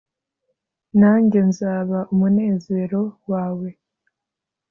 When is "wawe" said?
3.31-3.69